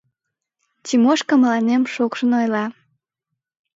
[0.85, 2.65] —Тимошка мыланем шокшын ойла.